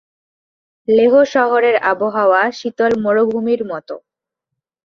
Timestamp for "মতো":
3.65-3.95